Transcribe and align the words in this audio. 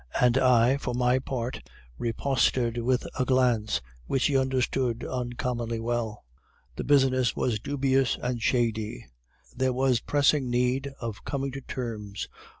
And 0.19 0.35
I, 0.35 0.77
for 0.77 0.95
my 0.95 1.19
part, 1.19 1.61
riposted 1.99 2.79
with 2.81 3.05
a 3.19 3.23
glance, 3.23 3.81
which 4.07 4.25
he 4.25 4.35
understood 4.35 5.05
uncommonly 5.05 5.79
well. 5.79 6.25
The 6.75 6.83
business 6.83 7.35
was 7.35 7.59
dubious 7.59 8.17
and 8.19 8.41
shady; 8.41 9.05
there 9.55 9.73
was 9.73 9.99
pressing 9.99 10.49
need 10.49 10.87
of 11.01 11.23
coming 11.23 11.51
to 11.51 11.61
terms. 11.61 12.27